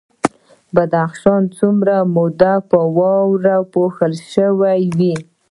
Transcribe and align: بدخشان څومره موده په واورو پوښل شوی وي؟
بدخشان 0.75 1.43
څومره 1.57 1.95
موده 2.15 2.53
په 2.69 2.79
واورو 2.97 3.57
پوښل 3.73 4.13
شوی 4.33 4.75
وي؟ 4.97 5.15